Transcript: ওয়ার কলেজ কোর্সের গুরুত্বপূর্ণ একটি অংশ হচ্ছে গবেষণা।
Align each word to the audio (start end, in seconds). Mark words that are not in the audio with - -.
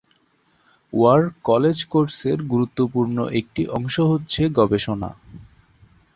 ওয়ার 0.93 1.21
কলেজ 1.43 1.77
কোর্সের 1.85 2.39
গুরুত্বপূর্ণ 2.43 3.17
একটি 3.39 3.61
অংশ 3.69 3.95
হচ্ছে 4.11 4.41
গবেষণা। 4.57 5.09